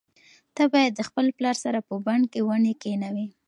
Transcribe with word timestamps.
ته 0.55 0.63
باید 0.73 0.91
د 0.95 1.01
خپل 1.09 1.25
پلار 1.37 1.55
سره 1.65 1.79
په 1.87 1.95
بڼ 2.05 2.19
کې 2.31 2.39
ونې 2.47 2.73
کښېنوې. 2.81 3.27